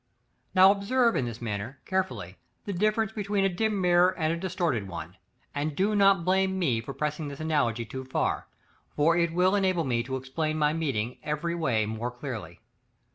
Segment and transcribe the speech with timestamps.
[0.53, 0.55] §LXI.
[0.55, 4.87] Now, observe in this matter, carefully, the difference between a dim mirror and a distorted
[4.87, 5.15] one;
[5.53, 8.47] and do not blame me for pressing the analogy too far,
[8.95, 12.61] for it will enable me to explain my meaning every way more clearly.